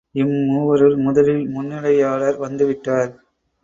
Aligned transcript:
இம்மூவருள், 0.15 0.95
முதலில் 0.97 1.43
முன்னிலையாளர் 1.47 2.37
வந்து 2.37 2.65
விட்டார். 2.65 3.11